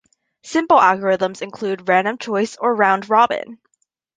Simple 0.41 0.77
algorithms 0.79 1.43
include 1.43 1.87
random 1.87 2.17
choice 2.17 2.57
or 2.59 2.73
round 2.73 3.07
robin. 3.07 3.59